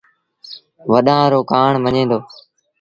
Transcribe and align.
وڏآݩ 0.91 1.31
رو 1.31 1.39
ڪهآڻ 1.49 1.73
مڃي 1.83 2.03
دو 2.09 2.19